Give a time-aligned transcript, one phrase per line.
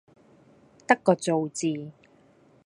[0.87, 1.91] 得個做字